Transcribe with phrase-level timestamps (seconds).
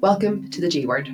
[0.00, 1.08] Welcome to the G Word.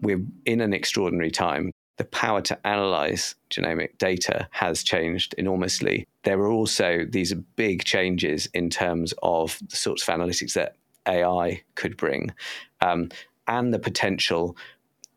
[0.00, 1.72] We're in an extraordinary time.
[1.96, 6.06] The power to analyze genomic data has changed enormously.
[6.22, 10.76] There are also these big changes in terms of the sorts of analytics that
[11.08, 12.32] AI could bring
[12.82, 13.08] um,
[13.48, 14.56] and the potential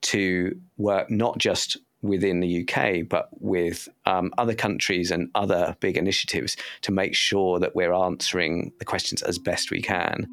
[0.02, 5.98] to work not just within the UK, but with um, other countries and other big
[5.98, 10.28] initiatives to make sure that we're answering the questions as best we can.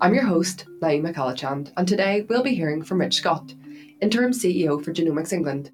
[0.00, 3.52] I'm your host, Naimah Callachand, and today we'll be hearing from Rich Scott,
[4.00, 5.72] Interim CEO for Genomics England.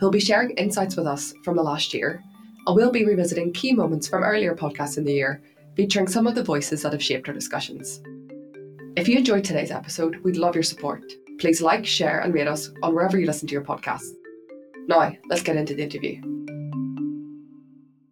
[0.00, 2.22] He'll be sharing insights with us from the last year,
[2.66, 5.42] and we'll be revisiting key moments from earlier podcasts in the year,
[5.76, 8.00] featuring some of the voices that have shaped our discussions.
[8.96, 11.04] If you enjoyed today's episode, we'd love your support
[11.38, 14.10] please like, share, and rate us on wherever you listen to your podcasts.
[14.88, 16.20] Now, let's get into the interview.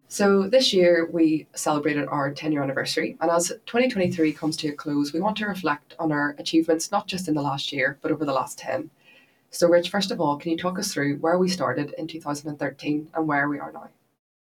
[0.08, 4.72] So, this year we celebrated our 10 year anniversary, and as 2023 comes to a
[4.72, 8.12] close, we want to reflect on our achievements not just in the last year, but
[8.12, 8.88] over the last 10.
[9.50, 13.08] So, Rich, first of all, can you talk us through where we started in 2013
[13.14, 13.88] and where we are now?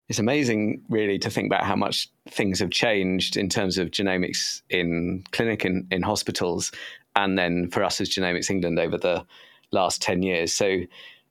[0.08, 4.62] It's amazing, really, to think about how much things have changed in terms of genomics
[4.70, 6.72] in clinic and in hospitals
[7.18, 9.26] and then for us as Genomics England over the
[9.72, 10.52] last 10 years.
[10.52, 10.80] So,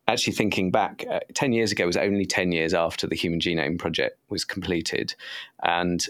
[0.08, 3.80] actually thinking back, uh, 10 years ago was only 10 years after the Human Genome
[3.80, 5.16] Project was completed.
[5.64, 6.06] And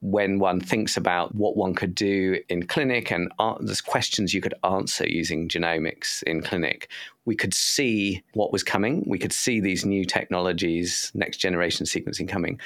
[0.00, 4.40] when one thinks about what one could do in clinic and uh, there's questions you
[4.40, 6.90] could answer using genomics in clinic,
[7.24, 9.04] we could see what was coming.
[9.06, 12.60] We could see these new technologies, next generation sequencing coming,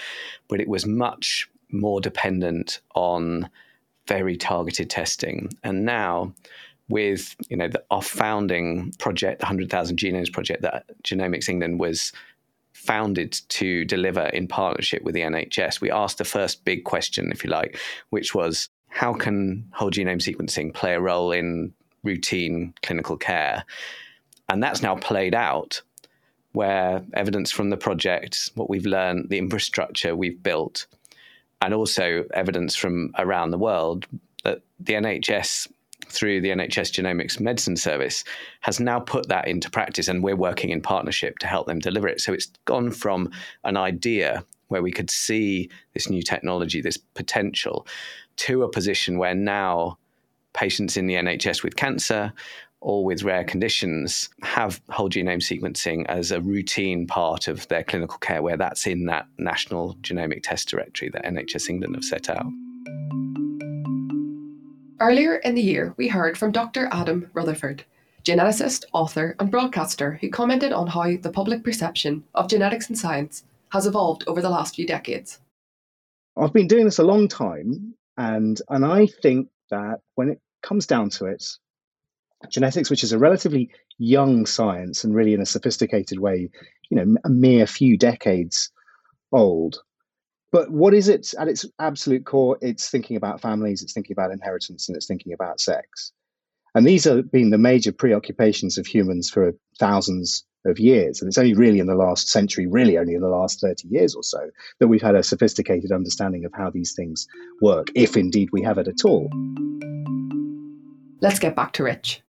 [0.48, 3.50] but it was much more dependent on
[4.06, 5.50] very targeted testing.
[5.62, 6.32] And now,
[6.88, 11.80] with you know the, our founding project, the Hundred Thousand Genomes Project, that Genomics England
[11.80, 12.12] was
[12.72, 17.42] founded to deliver in partnership with the NHS, we asked the first big question, if
[17.42, 17.78] you like,
[18.10, 21.72] which was how can whole genome sequencing play a role in
[22.04, 23.64] routine clinical care?
[24.48, 25.82] And that's now played out
[26.52, 30.86] where evidence from the project, what we've learned, the infrastructure we've built,
[31.62, 34.06] and also evidence from around the world
[34.44, 35.68] that the NHS
[36.08, 38.22] through the NHS Genomics Medicine Service
[38.60, 42.06] has now put that into practice, and we're working in partnership to help them deliver
[42.06, 42.20] it.
[42.20, 43.30] So it's gone from
[43.64, 47.86] an idea where we could see this new technology, this potential,
[48.36, 49.98] to a position where now
[50.52, 52.32] patients in the NHS with cancer
[52.86, 58.16] or with rare conditions have whole genome sequencing as a routine part of their clinical
[58.18, 62.46] care, where that's in that national genomic test directory that NHS England have set out.
[65.00, 66.88] Earlier in the year, we heard from Dr.
[66.92, 67.82] Adam Rutherford,
[68.22, 73.42] geneticist, author, and broadcaster, who commented on how the public perception of genetics and science
[73.72, 75.40] has evolved over the last few decades.
[76.36, 80.86] I've been doing this a long time, and and I think that when it comes
[80.86, 81.44] down to it,
[82.50, 86.50] genetics, which is a relatively young science and really in a sophisticated way,
[86.90, 88.70] you know, a mere few decades
[89.32, 89.80] old.
[90.52, 92.56] But what is it at its absolute core?
[92.60, 96.12] It's thinking about families, it's thinking about inheritance, and it's thinking about sex.
[96.74, 101.20] And these have been the major preoccupations of humans for thousands of years.
[101.20, 104.14] And it's only really in the last century, really only in the last 30 years
[104.14, 107.26] or so, that we've had a sophisticated understanding of how these things
[107.62, 109.30] work, if indeed we have it at all.
[111.22, 112.22] Let's get back to Rich.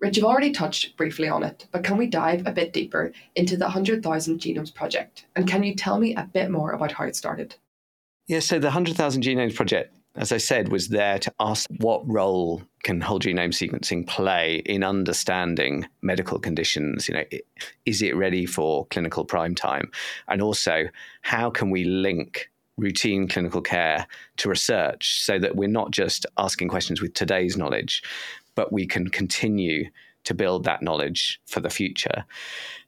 [0.00, 3.56] Rich, you've already touched briefly on it, but can we dive a bit deeper into
[3.56, 5.26] the 100,000 Genomes Project?
[5.34, 7.56] And can you tell me a bit more about how it started?
[8.28, 12.62] Yeah, so the 100,000 Genomes Project, as I said, was there to ask what role
[12.84, 17.08] can whole genome sequencing play in understanding medical conditions?
[17.08, 17.24] You know,
[17.84, 19.90] is it ready for clinical prime time?
[20.28, 20.84] And also,
[21.22, 24.06] how can we link routine clinical care
[24.36, 28.02] to research so that we're not just asking questions with today's knowledge,
[28.58, 29.88] but we can continue
[30.24, 32.24] to build that knowledge for the future.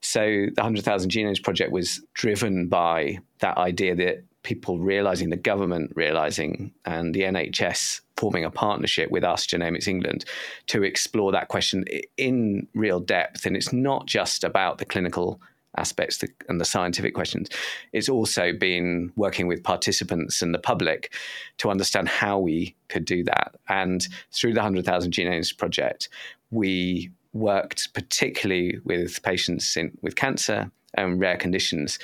[0.00, 5.93] So the 100,000 Genomes Project was driven by that idea that people realizing, the government
[5.94, 10.25] realizing, and the NHS forming a partnership with us, Genomics England,
[10.67, 11.84] to explore that question
[12.17, 13.46] in real depth.
[13.46, 15.40] And it's not just about the clinical
[15.76, 17.49] aspects and the scientific questions.
[17.93, 21.12] It's also been working with participants and the public
[21.58, 23.55] to understand how we could do that.
[23.69, 26.08] And through the 100,000 Genomes Project,
[26.50, 31.99] we worked particularly with patients in, with cancer and rare conditions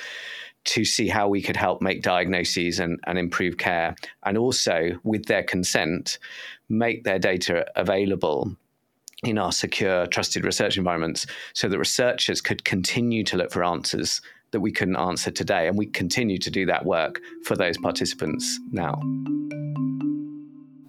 [0.63, 5.25] to see how we could help make diagnoses and, and improve care, and also, with
[5.25, 6.19] their consent,
[6.67, 8.55] make their data available
[9.27, 14.21] in our secure, trusted research environments so that researchers could continue to look for answers
[14.51, 15.67] that we couldn't answer today.
[15.67, 19.01] And we continue to do that work for those participants now.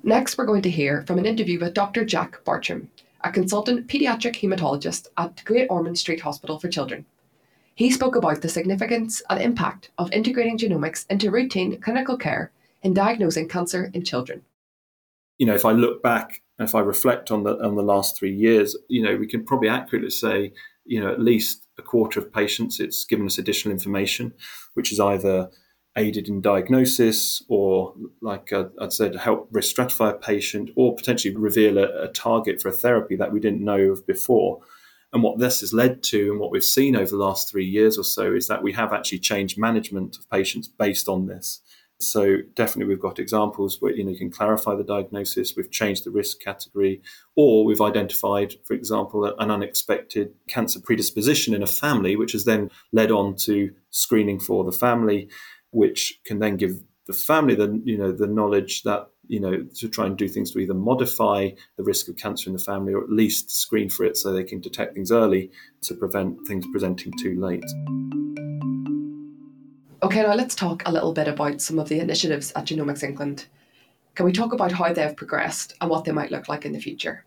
[0.02, 2.04] Next, we're going to hear from an interview with Dr.
[2.04, 2.88] Jack Bartram,
[3.22, 7.04] a consultant paediatric haematologist at Great Ormond Street Hospital for Children.
[7.74, 12.50] He spoke about the significance and impact of integrating genomics into routine clinical care
[12.82, 14.42] in diagnosing cancer in children.
[15.38, 18.34] You know, if I look back, if I reflect on the on the last three
[18.34, 20.52] years, you know, we can probably accurately say,
[20.84, 24.34] you know, at least a quarter of patients, it's given us additional information,
[24.74, 25.50] which is either
[25.96, 31.34] aided in diagnosis or, like uh, I'd said, help risk stratify a patient or potentially
[31.34, 34.60] reveal a, a target for a therapy that we didn't know of before.
[35.12, 37.98] And what this has led to, and what we've seen over the last three years
[37.98, 41.60] or so, is that we have actually changed management of patients based on this.
[42.00, 45.54] So definitely, we've got examples where you know you can clarify the diagnosis.
[45.56, 47.02] We've changed the risk category,
[47.34, 52.70] or we've identified, for example, an unexpected cancer predisposition in a family, which has then
[52.92, 55.28] led on to screening for the family,
[55.70, 59.88] which can then give the family the you know the knowledge that you know to
[59.88, 63.02] try and do things to either modify the risk of cancer in the family or
[63.02, 65.50] at least screen for it so they can detect things early
[65.82, 67.64] to prevent things presenting too late.
[70.00, 73.46] Okay, now let's talk a little bit about some of the initiatives at Genomics England.
[74.14, 76.80] Can we talk about how they've progressed and what they might look like in the
[76.80, 77.24] future?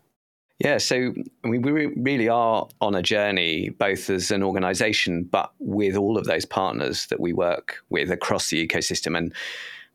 [0.58, 1.12] Yeah, so
[1.44, 6.16] I mean, we really are on a journey, both as an organisation, but with all
[6.16, 9.18] of those partners that we work with across the ecosystem.
[9.18, 9.34] And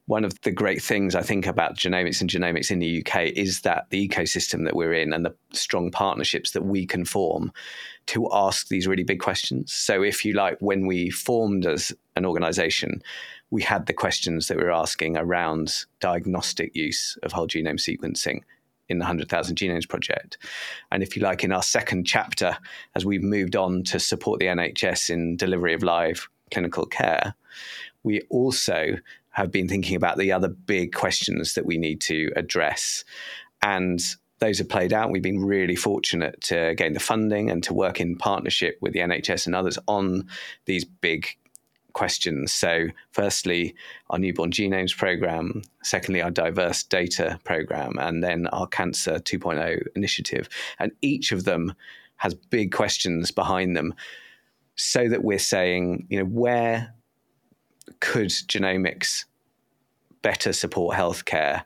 [0.07, 3.62] one of the great things I think about genomics and genomics in the UK is
[3.62, 7.51] that the ecosystem that we're in and the strong partnerships that we can form
[8.07, 9.71] to ask these really big questions.
[9.71, 13.02] So, if you like, when we formed as an organization,
[13.50, 18.42] we had the questions that we were asking around diagnostic use of whole genome sequencing
[18.90, 20.38] in the 100,000 Genomes Project.
[20.92, 22.58] And if you like, in our second chapter,
[22.96, 27.36] as we've moved on to support the NHS in delivery of live clinical care,
[28.04, 28.98] we also
[29.31, 33.04] have been thinking about the other big questions that we need to address.
[33.62, 34.00] And
[34.40, 35.12] those have played out.
[35.12, 39.00] We've been really fortunate to gain the funding and to work in partnership with the
[39.00, 40.28] NHS and others on
[40.66, 41.28] these big
[41.97, 42.53] questions.
[42.53, 43.73] So, firstly,
[44.11, 50.47] our newborn genomes program, secondly, our diverse data program, and then our cancer 2.0 initiative.
[50.77, 51.73] And each of them
[52.17, 53.95] has big questions behind them
[54.75, 56.94] so that we're saying, you know, where
[57.99, 59.25] could genomics
[60.21, 61.63] better support healthcare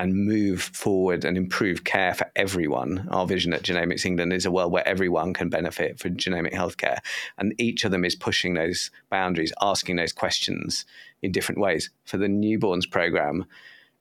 [0.00, 3.06] and move forward and improve care for everyone.
[3.10, 7.00] Our vision at Genomics England is a world where everyone can benefit from genomic healthcare.
[7.36, 10.86] And each of them is pushing those boundaries, asking those questions
[11.20, 11.90] in different ways.
[12.06, 13.44] For the newborns program,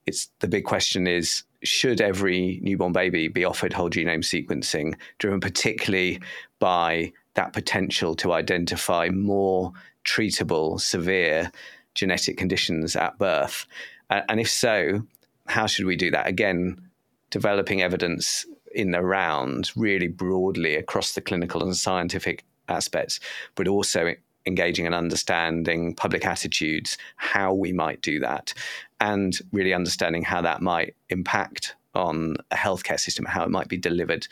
[0.05, 5.41] it's the big question is should every newborn baby be offered whole genome sequencing, driven
[5.41, 6.21] particularly
[6.59, 9.73] by that potential to identify more
[10.05, 11.51] treatable, severe
[11.93, 13.65] genetic conditions at birth?
[14.09, 15.03] And if so,
[15.49, 16.27] how should we do that?
[16.27, 16.89] Again,
[17.31, 23.19] developing evidence in the round really broadly across the clinical and scientific aspects,
[23.55, 24.13] but also
[24.45, 28.53] engaging and understanding public attitudes, how we might do that,
[28.99, 33.77] and really understanding how that might impact on a healthcare system, how it might be
[33.77, 34.27] delivered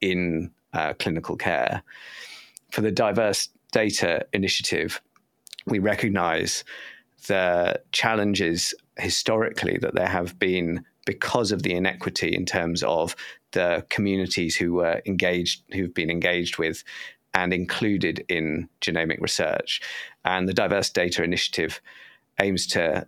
[0.00, 1.82] in uh, clinical care.
[2.70, 5.00] For the Diverse Data Initiative,
[5.66, 6.64] we recognize
[7.28, 13.16] the challenges historically that there have been because of the inequity in terms of
[13.52, 16.84] the communities who were engaged, who've been engaged with
[17.34, 19.80] and included in genomic research.
[20.24, 21.80] And the Diverse Data Initiative
[22.40, 23.06] aims to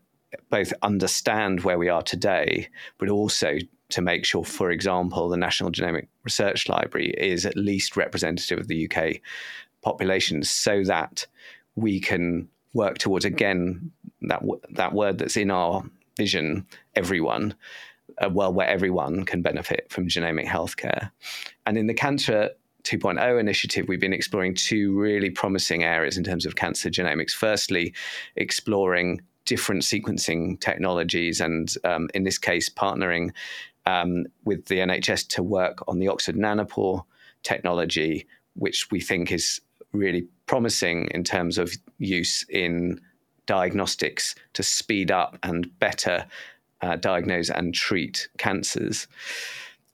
[0.51, 2.69] both understand where we are today,
[2.99, 3.59] but also
[3.91, 8.69] to make sure, for example, the National Genomic Research Library is at least representative of
[8.69, 9.21] the UK
[9.83, 11.27] population so that
[11.77, 13.91] we can work towards again
[14.23, 15.83] that that word that's in our
[16.17, 17.55] vision, everyone,
[18.19, 21.11] a world where everyone can benefit from genomic healthcare.
[21.67, 22.51] And in the Cancer
[22.85, 27.33] 2.0 initiative, we've been exploring two really promising areas in terms of cancer genomics.
[27.33, 27.95] Firstly,
[28.37, 33.31] exploring different sequencing technologies, and um, in this case, partnering
[33.87, 37.05] um, with the NHS to work on the Oxford Nanopore
[37.43, 39.61] technology, which we think is
[39.95, 43.01] really promising in terms of use in
[43.47, 46.27] diagnostics to speed up and better
[46.83, 49.07] uh, diagnose and treat cancers.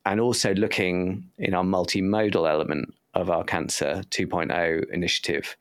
[0.07, 5.57] And also looking in our multimodal element of our Cancer 2.0 initiative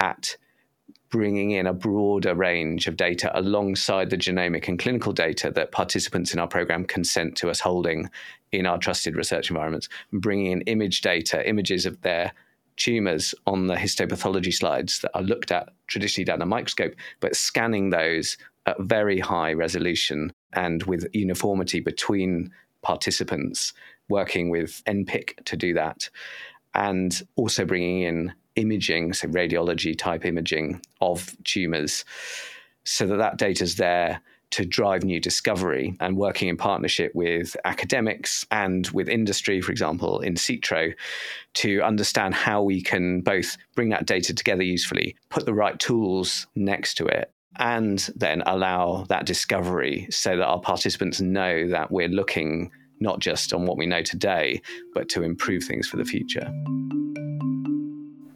[0.00, 0.36] at
[1.10, 6.32] bringing in a broader range of data alongside the genomic and clinical data that participants
[6.32, 8.08] in our program consent to us holding
[8.50, 12.32] in our trusted research environments, bringing in image data, images of their
[12.76, 17.90] tumours on the histopathology slides that are looked at traditionally down a microscope, but scanning
[17.90, 18.36] those
[18.66, 22.50] at very high resolution and with uniformity between
[22.82, 23.72] participants,
[24.08, 26.08] working with NPIC to do that,
[26.74, 32.04] and also bringing in imaging, so radiology type imaging of tumours,
[32.84, 34.20] so that that data is there
[34.52, 40.22] to drive new discovery and working in partnership with academics and with industry, for example,
[40.24, 40.94] Insitro,
[41.54, 46.46] to understand how we can both bring that data together usefully, put the right tools
[46.54, 52.08] next to it, and then allow that discovery so that our participants know that we're
[52.08, 54.62] looking not just on what we know today,
[54.94, 56.50] but to improve things for the future.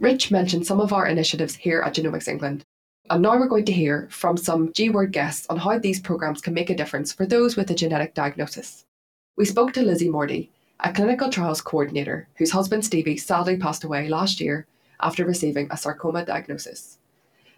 [0.00, 2.64] Rich mentioned some of our initiatives here at Genomics England,
[3.10, 6.40] and now we're going to hear from some G Word guests on how these programmes
[6.40, 8.84] can make a difference for those with a genetic diagnosis.
[9.36, 10.48] We spoke to Lizzie Mordey,
[10.80, 14.66] a clinical trials coordinator whose husband Stevie sadly passed away last year
[15.00, 16.98] after receiving a sarcoma diagnosis.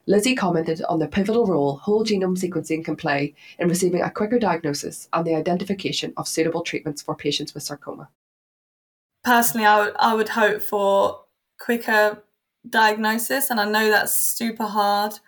[0.06, 4.38] Lizzie commented on the pivotal role whole genome sequencing can play in receiving a quicker
[4.38, 8.08] diagnosis and the identification of suitable treatments for patients with sarcoma.
[9.22, 11.20] Personally, I would, I would hope for
[11.60, 12.22] quicker
[12.68, 15.18] diagnosis, and I know that's super hard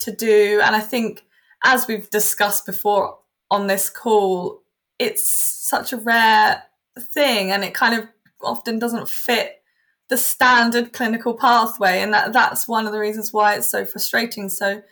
[0.00, 0.60] to do.
[0.62, 1.24] And I think,
[1.64, 3.18] as we've discussed before
[3.50, 4.62] on this call,
[4.98, 6.62] it's such a rare
[6.98, 8.08] thing and it kind of
[8.42, 9.62] often doesn't fit
[10.08, 12.00] the standard clinical pathway.
[12.00, 14.48] And that, that's one of the reasons why it's so frustrating.
[14.48, 14.82] So,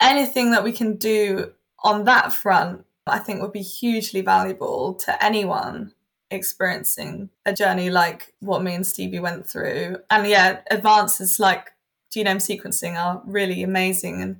[0.00, 5.24] anything that we can do on that front, I think would be hugely valuable to
[5.24, 5.92] anyone
[6.30, 9.98] experiencing a journey like what me and Stevie went through.
[10.10, 11.72] And yeah, advances like
[12.14, 14.36] genome sequencing are really amazing and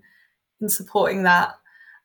[0.61, 1.54] in supporting that.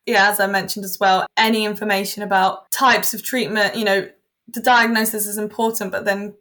[0.05, 4.09] Yeah, as I mentioned as well, any information about types of treatment, you know,
[4.47, 6.33] the diagnosis is important, but then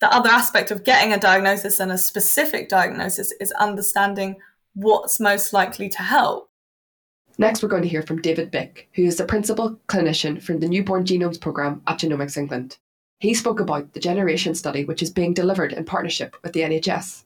[0.00, 4.36] the other aspect of getting a diagnosis and a specific diagnosis is understanding
[4.74, 6.50] what's most likely to help.
[7.36, 10.68] Next, we're going to hear from David Bick, who is the principal clinician from the
[10.68, 12.78] Newborn Genomes Programme at Genomics England.
[13.20, 17.24] He spoke about the Generation study, which is being delivered in partnership with the NHS.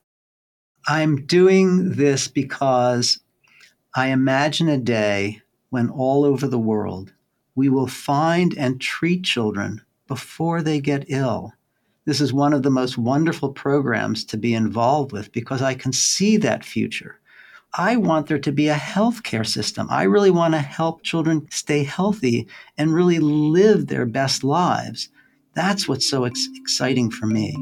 [0.87, 3.19] I'm doing this because
[3.95, 7.13] I imagine a day when all over the world
[7.55, 11.53] we will find and treat children before they get ill.
[12.05, 15.93] This is one of the most wonderful programs to be involved with because I can
[15.93, 17.19] see that future.
[17.75, 19.87] I want there to be a healthcare system.
[19.89, 22.47] I really want to help children stay healthy
[22.77, 25.09] and really live their best lives.
[25.53, 27.55] That's what's so ex- exciting for me.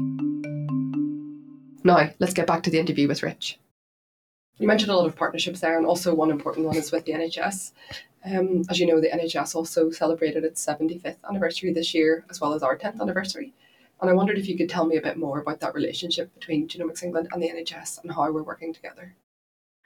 [1.84, 3.58] Now, let's get back to the interview with Rich.
[4.58, 7.12] You mentioned a lot of partnerships there, and also one important one is with the
[7.12, 7.72] NHS.
[8.24, 12.54] Um, as you know, the NHS also celebrated its 75th anniversary this year, as well
[12.54, 13.52] as our 10th anniversary.
[14.00, 16.68] And I wondered if you could tell me a bit more about that relationship between
[16.68, 19.14] Genomics England and the NHS and how we're working together.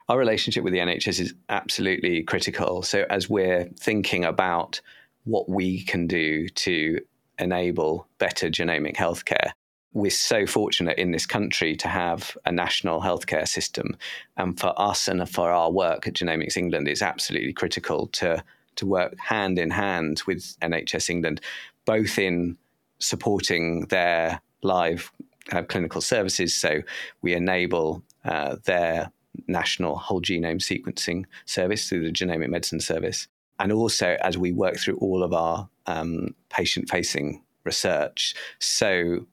[0.09, 2.83] Our relationship with the NHS is absolutely critical.
[2.83, 4.81] So, as we're thinking about
[5.25, 7.01] what we can do to
[7.39, 9.53] enable better genomic healthcare,
[9.97, 13.97] we're so fortunate in this country to have a national healthcare system.
[14.37, 18.45] And for us and for our work at Genomics England, it's absolutely critical to,
[18.77, 21.41] to work hand in hand with NHS England,
[21.87, 22.59] both in
[22.99, 25.11] supporting their live
[25.53, 26.55] uh, clinical services.
[26.55, 26.83] So
[27.23, 29.11] we enable uh, their
[29.49, 33.29] national whole genome sequencing service through the Genomic Medicine Service.
[33.59, 38.35] And also as we work through all of our um, patient facing research.
[38.59, 39.27] So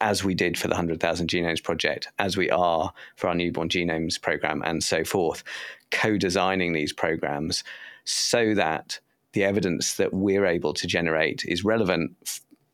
[0.00, 4.20] as we did for the 100,000 Genomes Project, as we are for our Newborn Genomes
[4.20, 5.42] Program, and so forth,
[5.90, 7.64] co designing these programs
[8.04, 8.98] so that
[9.32, 12.16] the evidence that we're able to generate is relevant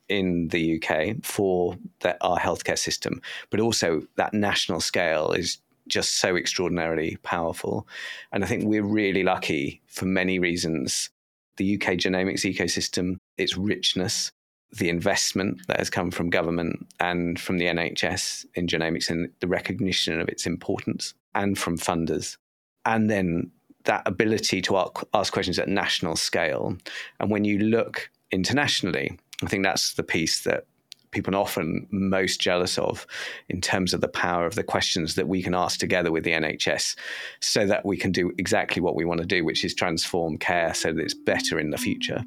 [0.08, 6.18] in the UK for the, our healthcare system, but also that national scale is just
[6.18, 7.86] so extraordinarily powerful.
[8.30, 11.10] And I think we're really lucky for many reasons.
[11.56, 14.30] The UK genomics ecosystem, its richness,
[14.72, 19.46] the investment that has come from government and from the NHS in genomics and the
[19.46, 22.36] recognition of its importance, and from funders.
[22.84, 23.50] And then
[23.84, 26.76] that ability to ask questions at national scale.
[27.20, 30.64] And when you look internationally, I think that's the piece that
[31.10, 33.06] people are often most jealous of
[33.48, 36.32] in terms of the power of the questions that we can ask together with the
[36.32, 36.96] NHS
[37.40, 40.72] so that we can do exactly what we want to do, which is transform care
[40.72, 42.22] so that it's better in the future.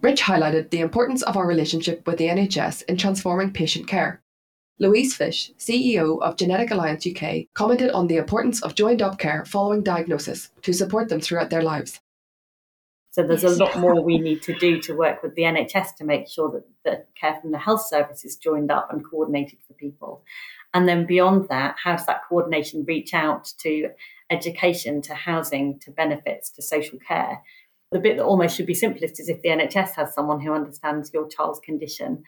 [0.00, 4.22] Rich highlighted the importance of our relationship with the NHS in transforming patient care.
[4.78, 9.44] Louise Fish, CEO of Genetic Alliance UK, commented on the importance of joined up care
[9.44, 12.00] following diagnosis to support them throughout their lives.
[13.10, 13.56] So there's yes.
[13.56, 16.48] a lot more we need to do to work with the NHS to make sure
[16.52, 20.22] that the care from the health service is joined up and coordinated for people.
[20.74, 23.90] And then beyond that, how does that coordination reach out to
[24.30, 27.42] education, to housing, to benefits, to social care?
[27.90, 31.10] The bit that almost should be simplest is if the NHS has someone who understands
[31.12, 32.22] your child's condition,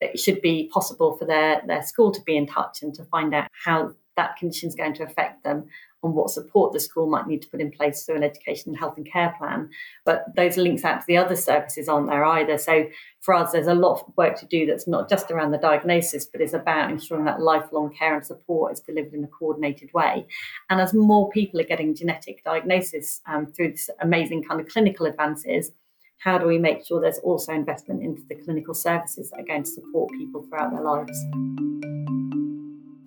[0.00, 3.34] it should be possible for their, their school to be in touch and to find
[3.34, 5.64] out how that condition is going to affect them
[6.04, 8.78] and what support the school might need to put in place through an education and
[8.78, 9.70] health and care plan.
[10.04, 12.58] But those links out to the other services aren't there either.
[12.58, 12.86] So
[13.20, 16.26] for us, there's a lot of work to do that's not just around the diagnosis,
[16.26, 20.26] but is about ensuring that lifelong care and support is delivered in a coordinated way.
[20.68, 25.06] And as more people are getting genetic diagnosis um, through this amazing kind of clinical
[25.06, 25.72] advances,
[26.18, 29.62] how do we make sure there's also investment into the clinical services that are going
[29.62, 31.93] to support people throughout their lives?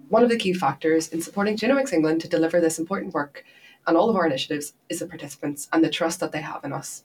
[0.10, 3.44] One of the key factors in supporting Genomics England to deliver this important work
[3.86, 6.74] and all of our initiatives is the participants and the trust that they have in
[6.74, 7.04] us.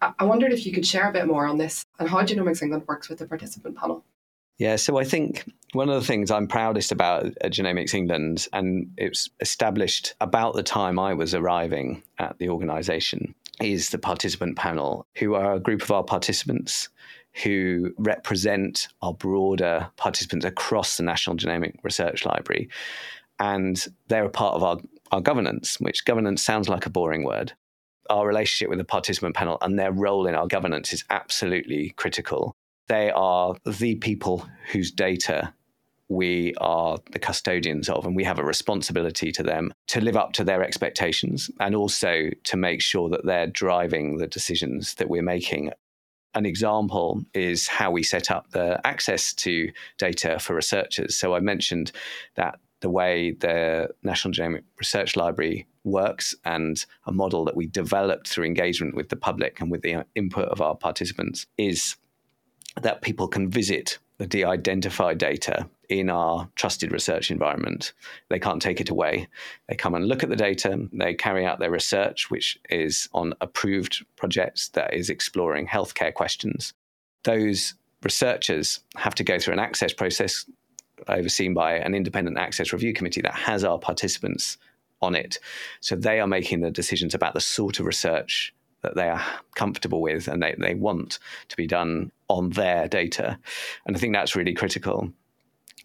[0.00, 2.84] I wondered if you could share a bit more on this and how Genomics England
[2.86, 4.04] works with the participant panel.
[4.58, 8.92] Yeah, so I think one of the things I'm proudest about at Genomics England, and
[8.96, 14.56] it was established about the time I was arriving at the organisation, is the participant
[14.56, 16.88] panel, who are a group of our participants
[17.42, 22.68] who represent our broader participants across the National Genomic Research Library.
[23.40, 24.78] And they're a part of our,
[25.10, 27.52] our governance, which governance sounds like a boring word.
[28.08, 32.54] Our relationship with the participant panel and their role in our governance is absolutely critical.
[32.86, 35.54] They are the people whose data
[36.08, 40.32] we are the custodians of, and we have a responsibility to them to live up
[40.34, 45.22] to their expectations and also to make sure that they're driving the decisions that we're
[45.22, 45.70] making
[46.34, 51.16] an example is how we set up the access to data for researchers.
[51.16, 51.92] So I mentioned
[52.34, 58.28] that the way the National Genomic Research Library works and a model that we developed
[58.28, 61.96] through engagement with the public and with the input of our participants is
[62.80, 67.92] that people can visit the de identified data in our trusted research environment.
[68.28, 69.28] They can't take it away.
[69.68, 73.34] They come and look at the data, they carry out their research, which is on
[73.40, 76.72] approved projects that is exploring healthcare questions.
[77.24, 80.44] Those researchers have to go through an access process
[81.08, 84.58] overseen by an independent access review committee that has our participants
[85.02, 85.38] on it.
[85.80, 90.00] So they are making the decisions about the sort of research that they are comfortable
[90.00, 91.18] with and they, they want
[91.48, 93.38] to be done on their data.
[93.86, 95.10] And I think that's really critical.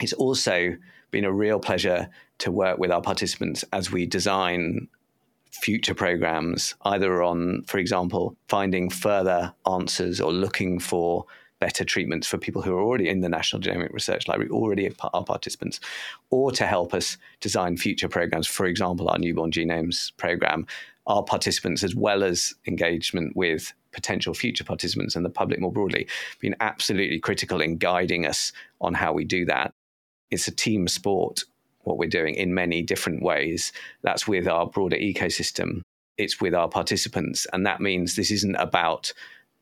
[0.02, 0.76] It's also
[1.12, 2.10] been a real pleasure
[2.40, 4.88] to work with our participants as we design
[5.52, 11.26] future programs, either on, for example, finding further answers or looking for
[11.60, 15.24] better treatments for people who are already in the National Genomic Research Library, already are
[15.26, 15.80] participants,
[16.30, 20.66] or to help us design future programs, for example, our newborn genomes program,
[21.08, 26.08] our participants as well as engagement with potential future participants and the public more broadly,
[26.40, 29.74] been absolutely critical in guiding us on how we do that.
[30.32, 31.44] It's a team sport,
[31.82, 33.72] what we're doing in many different ways.
[34.04, 35.82] That's with our broader ecosystem,
[36.18, 37.48] it's with our participants.
[37.54, 39.12] And that means this isn't about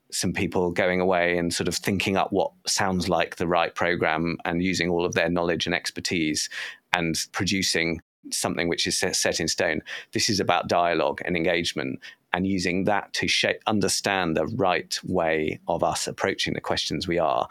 [0.09, 4.37] some people going away and sort of thinking up what sounds like the right program
[4.45, 6.49] and using all of their knowledge and expertise
[6.93, 7.99] and producing
[8.31, 9.81] something which is set in stone.
[10.13, 11.99] This is about dialogue and engagement
[12.33, 17.19] and using that to shape, understand the right way of us approaching the questions we
[17.19, 17.47] are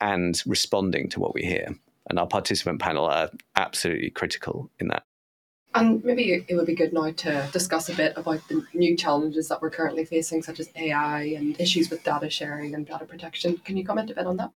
[0.00, 1.76] and responding to what we hear.
[2.08, 5.04] And our participant panel are absolutely critical in that.
[5.74, 9.48] And maybe it would be good now to discuss a bit about the new challenges
[9.48, 13.58] that we're currently facing, such as AI and issues with data sharing and data protection.
[13.58, 14.52] Can you comment a bit on that?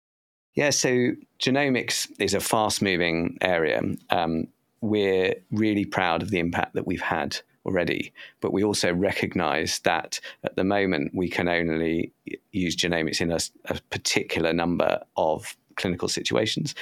[0.55, 3.81] Yeah, so genomics is a fast moving area.
[4.09, 4.47] Um,
[4.81, 10.19] we're really proud of the impact that we've had already, but we also recognize that
[10.43, 12.13] at the moment we can only
[12.51, 16.75] use genomics in a, a particular number of clinical situations.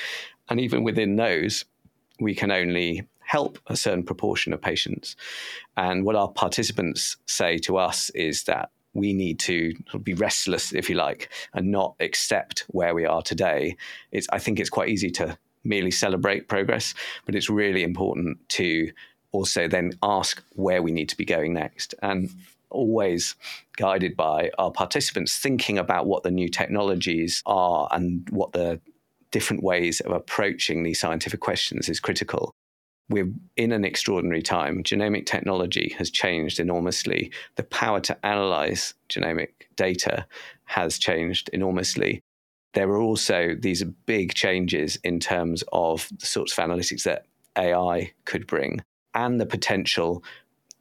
[0.50, 1.66] And even within those,
[2.20, 5.16] we can only help a certain proportion of patients.
[5.76, 10.90] And what our participants say to us is that we need to be restless, if
[10.90, 13.76] you like, and not accept where we are today.
[14.12, 16.94] It's, I think it's quite easy to merely celebrate progress,
[17.26, 18.92] but it's really important to
[19.34, 21.94] also then ask where we need to be going next.
[22.02, 22.30] And
[22.70, 23.36] always
[23.78, 28.80] guided by our participants thinking about what the new technologies are and what the
[29.32, 32.54] different ways of approaching these scientific questions is critical.
[33.10, 34.84] We're in an extraordinary time.
[34.84, 37.32] Genomic technology has changed enormously.
[37.56, 40.26] The power to analyze genomic data
[40.66, 42.22] has changed enormously
[42.78, 47.26] there are also these big changes in terms of the sorts of analytics that
[47.58, 48.84] AI could bring
[49.16, 50.24] and the potential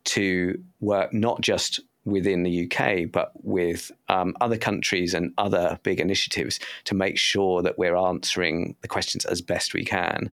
[0.05, 6.01] to work not just within the UK, but with um, other countries and other big
[6.01, 10.31] initiatives to make sure that we're answering the questions as best we can.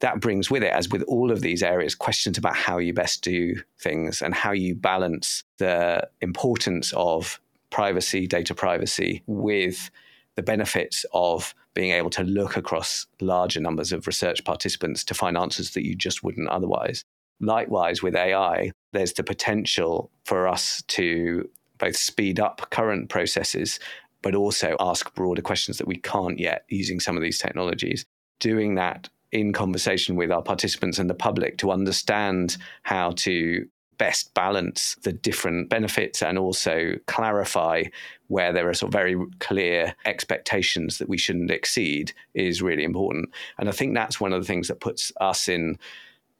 [0.00, 3.22] That brings with it, as with all of these areas, questions about how you best
[3.22, 9.90] do things and how you balance the importance of privacy, data privacy, with
[10.36, 15.36] the benefits of being able to look across larger numbers of research participants to find
[15.36, 17.04] answers that you just wouldn't otherwise.
[17.40, 21.48] Likewise, with AI, there's the potential for us to
[21.78, 23.80] both speed up current processes,
[24.22, 28.04] but also ask broader questions that we can't yet using some of these technologies.
[28.38, 34.32] Doing that in conversation with our participants and the public to understand how to best
[34.32, 37.82] balance the different benefits and also clarify
[38.28, 43.28] where there are sort of very clear expectations that we shouldn't exceed is really important.
[43.58, 45.78] And I think that's one of the things that puts us in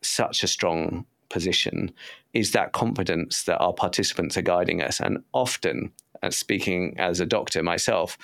[0.03, 1.93] such a strong position
[2.35, 5.01] is that confidence that our participants are guiding us.
[5.01, 8.19] And often, as speaking as a doctor myself,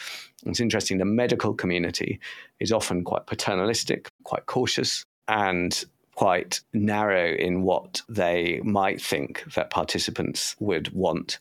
[0.45, 2.21] it's interesting, the medical community
[2.61, 5.85] is often quite paternalistic, quite cautious, and
[6.15, 11.39] quite narrow in what they might think that participants would want.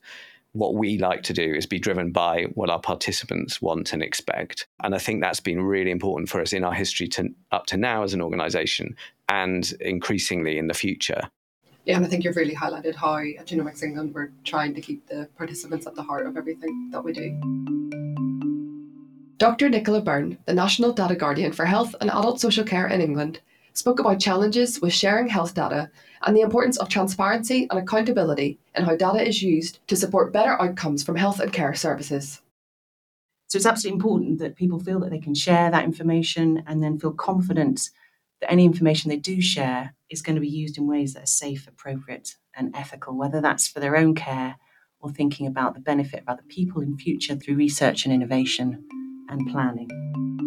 [0.55, 4.67] What we like to do is be driven by what our participants want and expect.
[4.81, 7.77] And I think that's been really important for us in our history to, up to
[7.77, 8.95] now as an organization
[9.27, 11.23] and increasingly in the future.
[11.83, 15.05] Yeah, and I think you've really highlighted how at Genomics England we're trying to keep
[15.07, 17.37] the participants at the heart of everything that we do.
[19.37, 19.67] Dr.
[19.67, 23.41] Nicola Byrne, the National Data Guardian for Health and Adult Social Care in England,
[23.75, 25.91] spoke about challenges with sharing health data
[26.25, 30.59] and the importance of transparency and accountability in how data is used to support better
[30.61, 32.41] outcomes from health and care services.
[33.47, 36.99] So it's absolutely important that people feel that they can share that information and then
[36.99, 37.89] feel confident
[38.41, 41.27] that any information they do share is going to be used in ways that are
[41.27, 44.55] safe, appropriate, and ethical, whether that's for their own care
[44.99, 48.83] or thinking about the benefit of other people in future through research and innovation
[49.29, 50.44] and planning.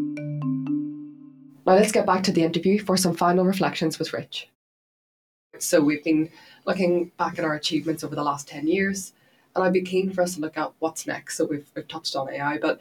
[1.68, 4.48] Now let's get back to the interview for some final reflections with Rich.
[5.58, 6.30] So we've been
[6.64, 9.12] looking back at our achievements over the last 10 years,
[9.54, 11.36] and I'd be keen for us to look at what's next.
[11.36, 12.80] So we've, we've touched on AI, but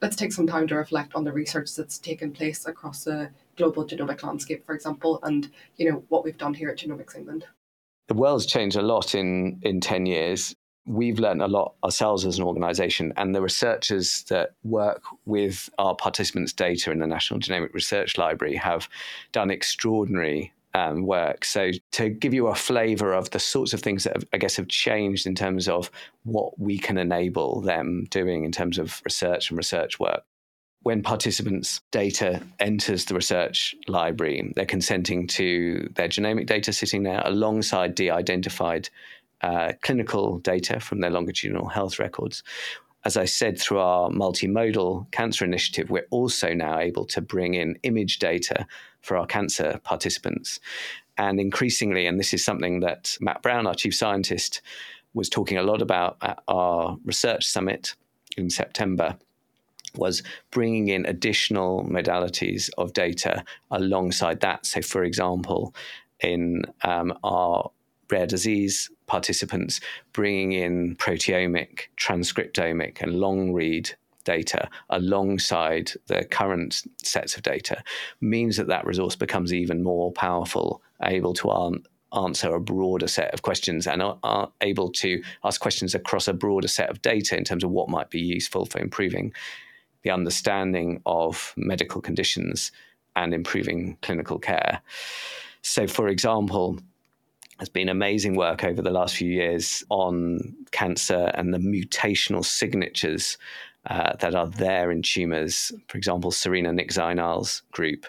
[0.00, 3.84] let's take some time to reflect on the research that's taken place across the global
[3.84, 7.46] genomic landscape, for example, and you know what we've done here at Genomics England.
[8.06, 10.53] The world's changed a lot in in 10 years
[10.86, 15.94] we've learned a lot ourselves as an organization and the researchers that work with our
[15.94, 18.88] participants data in the national genomic research library have
[19.32, 21.44] done extraordinary um, work.
[21.44, 24.56] So to give you a flavor of the sorts of things that have, i guess
[24.56, 25.90] have changed in terms of
[26.24, 30.24] what we can enable them doing in terms of research and research work.
[30.82, 37.22] When participants' data enters the research library, they're consenting to their genomic data sitting there
[37.24, 38.90] alongside de identified
[39.44, 42.42] uh, clinical data from their longitudinal health records.
[43.04, 47.78] As I said, through our multimodal cancer initiative, we're also now able to bring in
[47.82, 48.66] image data
[49.02, 50.60] for our cancer participants.
[51.18, 54.62] And increasingly, and this is something that Matt Brown, our chief scientist,
[55.12, 57.94] was talking a lot about at our research summit
[58.38, 59.18] in September
[59.96, 64.66] was bringing in additional modalities of data alongside that.
[64.66, 65.74] So, for example,
[66.20, 67.70] in um, our
[68.14, 69.80] rare disease participants,
[70.12, 73.90] bringing in proteomic, transcriptomic, and long read
[74.24, 77.82] data alongside the current sets of data
[78.20, 81.50] means that that resource becomes even more powerful, able to
[82.12, 86.32] answer a broader set of questions and are, are, able to ask questions across a
[86.32, 89.32] broader set of data in terms of what might be useful for improving
[90.02, 92.70] the understanding of medical conditions
[93.16, 94.80] and improving clinical care.
[95.62, 96.78] So, for example,
[97.58, 103.38] there's been amazing work over the last few years on cancer and the mutational signatures
[103.86, 105.70] uh, that are there in tumors.
[105.88, 108.06] For example, Serena Nik-Zainal's group,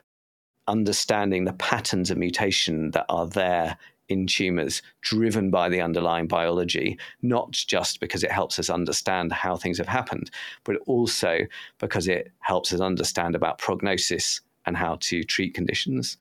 [0.67, 3.77] understanding the patterns of mutation that are there
[4.07, 9.55] in tumors driven by the underlying biology, not just because it helps us understand how
[9.55, 10.29] things have happened,
[10.63, 11.39] but also
[11.79, 16.17] because it helps us understand about prognosis and how to treat conditions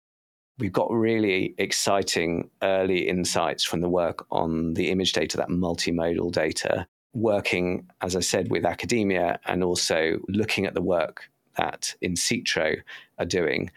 [0.59, 6.33] we've got really exciting early insights from the work on the image data, that multimodal
[6.33, 12.77] data, working, as I said, with academia and also looking at the work that Insitro
[13.19, 13.71] are doing,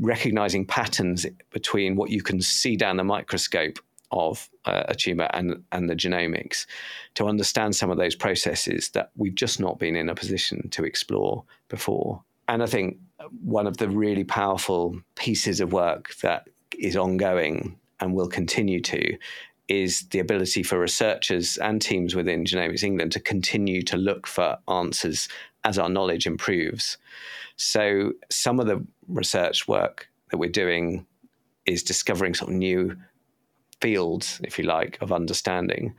[0.00, 3.78] recognizing patterns between what you can see down the microscope
[4.10, 6.66] of uh, a tumor and, and the genomics
[7.14, 10.84] to understand some of those processes that we've just not been in a position to
[10.84, 12.22] explore before.
[12.46, 12.96] And I think
[13.42, 19.16] one of the really powerful pieces of work that is ongoing and will continue to
[19.68, 24.56] is the ability for researchers and teams within Genomics England to continue to look for
[24.68, 25.28] answers
[25.64, 26.96] as our knowledge improves.
[27.56, 31.06] So, some of the research work that we're doing
[31.66, 32.96] is discovering sort of new
[33.80, 35.94] fields, if you like, of understanding.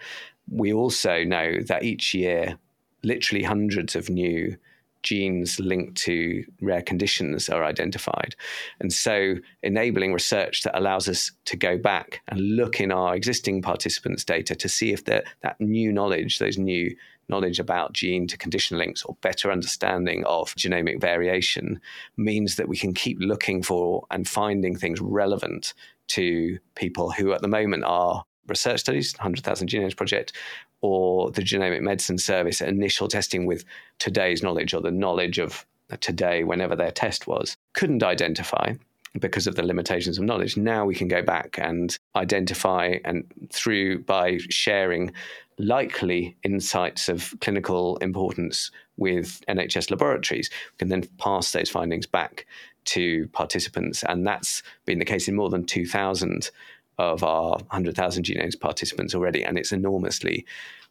[0.50, 2.58] We also know that each year,
[3.04, 4.58] literally hundreds of new
[5.04, 8.36] genes linked to rare conditions are identified.
[8.80, 13.62] And so, enabling research that allows us to go back and look in our existing
[13.62, 15.26] participants' data to see if that
[15.60, 16.96] new knowledge, those new
[17.30, 21.80] knowledge about gene to condition links or better understanding of genomic variation
[22.18, 25.74] means that we can keep looking for and finding things relevant
[26.08, 30.34] to people who at the moment are research studies, 100,000 Genomes Project,
[30.82, 33.64] or the Genomic Medicine Service initial testing with
[34.00, 35.66] today's knowledge or the knowledge of
[36.02, 38.74] today, whenever their test was, couldn't identify
[39.20, 40.56] because of the limitations of knowledge.
[40.56, 45.12] Now we can go back and identify, and through by sharing
[45.58, 52.46] likely insights of clinical importance with NHS laboratories, we can then pass those findings back
[52.86, 54.04] to participants.
[54.04, 56.52] And that's been the case in more than 2,000
[57.00, 59.44] of our 100,000 genomes participants already.
[59.44, 60.46] And it's enormously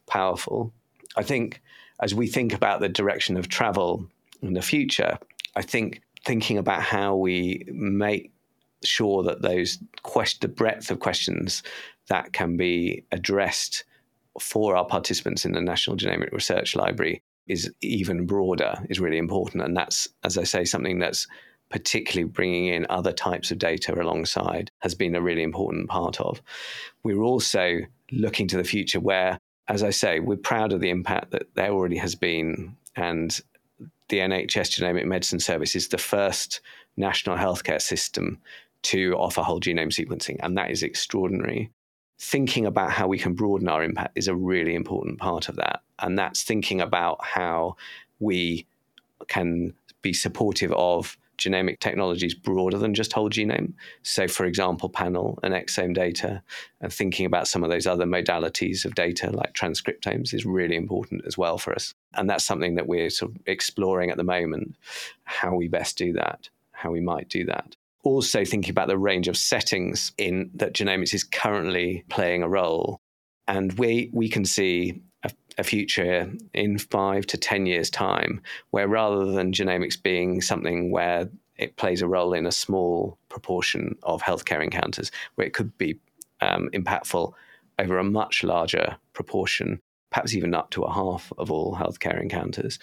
[0.07, 0.73] powerful.
[1.15, 1.61] I think
[2.01, 4.05] as we think about the direction of travel
[4.41, 5.19] in the future,
[5.55, 8.31] I think thinking about how we make
[8.83, 9.77] sure that those
[10.41, 11.61] the breadth of questions
[12.07, 13.83] that can be addressed
[14.39, 19.63] for our participants in the National Genomic Research Library is even broader is really important
[19.63, 21.27] and that's as i say something that's
[21.69, 26.41] particularly bringing in other types of data alongside has been a really important part of
[27.03, 27.79] we're also
[28.11, 31.71] looking to the future where as i say we're proud of the impact that there
[31.71, 33.41] already has been and
[34.09, 36.61] the NHS Genomic Medicine Service is the first
[36.97, 38.39] national healthcare system
[38.81, 41.71] to offer whole genome sequencing, and that is extraordinary.
[42.17, 45.81] Thinking about how we can broaden our impact is a really important part of that.
[45.99, 47.77] And that's thinking about how
[48.19, 48.65] we
[49.27, 53.73] can be supportive of genomic technologies broader than just whole genome.
[54.03, 56.43] So, for example, panel and exome data,
[56.81, 61.23] and thinking about some of those other modalities of data like transcriptomes is really important
[61.25, 61.93] as well for us.
[62.13, 64.75] And that's something that we're sort of exploring at the moment
[65.23, 67.75] how we best do that, how we might do that.
[68.03, 72.99] Also, thinking about the range of settings in that genomics is currently playing a role.
[73.47, 75.01] And we, we can see
[75.59, 78.41] a, future in five to 10 years' time
[78.71, 83.97] where rather than genomics being something where it plays a role in a small proportion
[84.03, 85.99] of healthcare encounters, where it could be
[86.41, 87.33] um, impactful
[87.77, 92.79] over a much larger proportion, perhaps even up to a half of all healthcare encounters.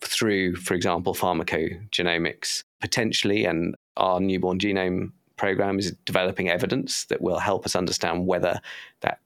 [0.00, 7.38] Through, for example, pharmacogenomics, potentially, and our newborn genome program is developing evidence that will
[7.38, 8.60] help us understand whether
[9.02, 9.20] that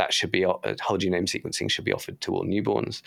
[0.00, 3.02] that should be uh, whole genome sequencing should be offered to all newborns.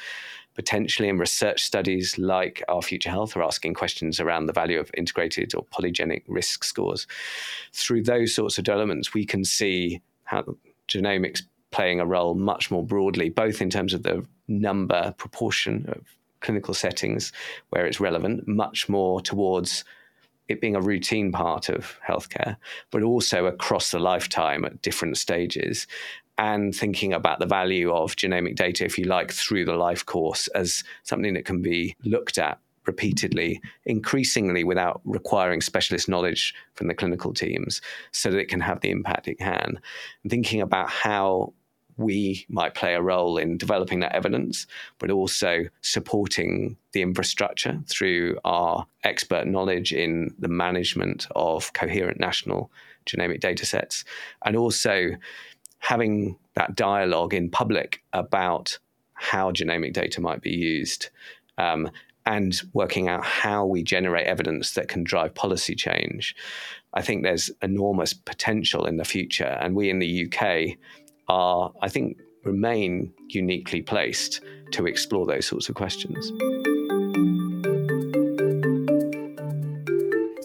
[0.53, 4.91] Potentially, in research studies like our Future Health are asking questions around the value of
[4.95, 7.07] integrated or polygenic risk scores.
[7.73, 10.43] Through those sorts of developments, we can see how
[10.87, 16.03] genomics playing a role much more broadly, both in terms of the number proportion of
[16.41, 17.31] clinical settings
[17.71, 19.83] where it's relevant, much more towards
[20.47, 22.57] it being a routine part of healthcare,
[22.91, 25.87] but also across the lifetime at different stages
[26.37, 30.47] and thinking about the value of genomic data, if you like, through the life course
[30.49, 36.93] as something that can be looked at repeatedly, increasingly without requiring specialist knowledge from the
[36.93, 39.79] clinical teams, so that it can have the impact it can.
[40.23, 41.53] And thinking about how
[41.95, 44.65] we might play a role in developing that evidence,
[44.97, 52.71] but also supporting the infrastructure through our expert knowledge in the management of coherent national
[53.05, 54.03] genomic data sets,
[54.43, 55.11] and also
[55.83, 58.79] having that dialogue in public about
[59.15, 61.09] how genomic data might be used
[61.57, 61.91] um,
[62.25, 66.37] and working out how we generate evidence that can drive policy change.
[66.93, 70.77] I think there's enormous potential in the future, and we in the UK
[71.27, 74.39] are, I think, remain uniquely placed
[74.71, 76.27] to explore those sorts of questions.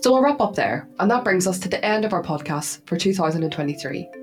[0.02, 2.84] So we'll wrap up there, and that brings us to the end of our podcast
[2.86, 4.17] for 2023.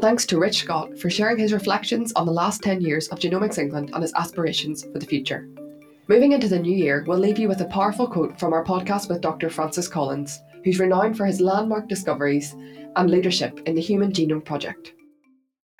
[0.00, 3.58] Thanks to Rich Scott for sharing his reflections on the last 10 years of Genomics
[3.58, 5.48] England and his aspirations for the future.
[6.08, 9.08] Moving into the new year, we'll leave you with a powerful quote from our podcast
[9.08, 9.48] with Dr.
[9.48, 12.54] Francis Collins, who's renowned for his landmark discoveries
[12.96, 14.92] and leadership in the Human Genome Project.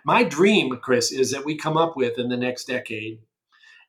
[0.04, 3.20] My dream, Chris, is that we come up with in the next decade